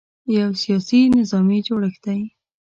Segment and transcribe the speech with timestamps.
[0.37, 2.19] یو سیاسي– نظامي جوړښت دی.